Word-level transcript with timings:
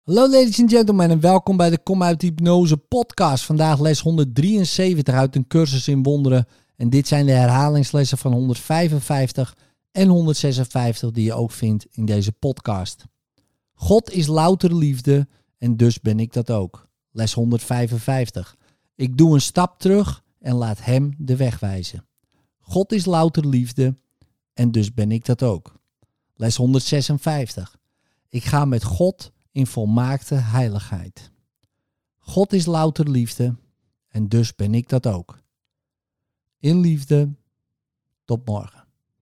Hallo 0.00 0.28
ladies 0.28 0.60
and 0.60 0.70
gentlemen 0.70 1.10
en 1.10 1.20
welkom 1.20 1.56
bij 1.56 1.70
de 1.70 1.78
Kom 1.78 2.02
uit 2.02 2.22
Hypnose 2.22 2.76
podcast. 2.76 3.44
Vandaag 3.44 3.80
les 3.80 4.00
173 4.00 5.14
uit 5.14 5.36
een 5.36 5.46
cursus 5.46 5.88
in 5.88 6.02
wonderen. 6.02 6.46
En 6.76 6.90
dit 6.90 7.08
zijn 7.08 7.26
de 7.26 7.32
herhalingslessen 7.32 8.18
van 8.18 8.32
155 8.32 9.56
en 9.92 10.08
156 10.08 11.10
die 11.10 11.24
je 11.24 11.32
ook 11.32 11.50
vindt 11.50 11.86
in 11.90 12.04
deze 12.04 12.32
podcast. 12.32 13.04
God 13.72 14.10
is 14.10 14.26
louter 14.26 14.74
liefde 14.74 15.28
en 15.58 15.76
dus 15.76 16.00
ben 16.00 16.20
ik 16.20 16.32
dat 16.32 16.50
ook. 16.50 16.88
Les 17.10 17.32
155. 17.32 18.56
Ik 18.94 19.16
doe 19.16 19.34
een 19.34 19.40
stap 19.40 19.78
terug 19.78 20.22
en 20.38 20.54
laat 20.54 20.84
hem 20.84 21.14
de 21.18 21.36
weg 21.36 21.58
wijzen. 21.58 22.06
God 22.58 22.92
is 22.92 23.04
louter 23.04 23.46
liefde 23.46 23.96
en 24.54 24.70
dus 24.70 24.94
ben 24.94 25.12
ik 25.12 25.24
dat 25.24 25.42
ook. 25.42 25.74
Les 26.34 26.56
156. 26.56 27.76
Ik 28.28 28.44
ga 28.44 28.64
met 28.64 28.84
God 28.84 29.32
in 29.52 29.66
volmaakte 29.66 30.34
heiligheid. 30.34 31.30
God 32.18 32.52
is 32.52 32.66
louter 32.66 33.10
liefde 33.10 33.56
en 34.08 34.28
dus 34.28 34.54
ben 34.54 34.74
ik 34.74 34.88
dat 34.88 35.06
ook. 35.06 35.42
In 36.58 36.80
liefde, 36.80 37.34
tot 38.24 38.46
morgen. 38.46 38.79